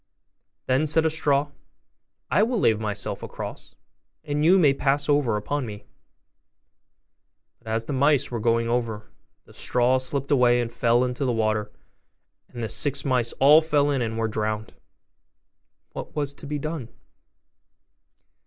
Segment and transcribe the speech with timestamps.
[0.65, 1.51] Then said a straw,
[2.31, 3.75] 'I will lay myself across,
[4.23, 5.85] and you may pass over upon me.'
[7.59, 9.11] But as the mice were going over,
[9.45, 11.71] the straw slipped away and fell into the water,
[12.49, 14.73] and the six mice all fell in and were drowned.
[15.91, 16.89] What was to be done?